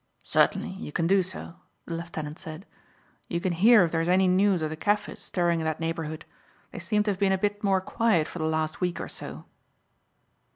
"Certainly, 0.23 0.69
you 0.79 0.91
can 0.91 1.05
do 1.05 1.21
so," 1.21 1.57
the 1.85 1.93
lieutenant 1.93 2.39
said. 2.39 2.65
"You 3.27 3.39
can 3.39 3.53
hear 3.53 3.83
if 3.83 3.91
there 3.91 4.01
is 4.01 4.07
any 4.09 4.27
news 4.27 4.63
of 4.63 4.71
the 4.71 4.75
Kaffirs 4.75 5.19
stirring 5.19 5.59
in 5.59 5.65
that 5.65 5.79
neighbourhood; 5.79 6.25
they 6.71 6.79
seem 6.79 7.03
to 7.03 7.11
have 7.11 7.19
been 7.19 7.31
a 7.31 7.37
bit 7.37 7.63
more 7.63 7.81
quiet 7.81 8.27
for 8.27 8.39
the 8.39 8.45
last 8.45 8.81
week 8.81 8.99
or 8.99 9.07
so." 9.07 9.45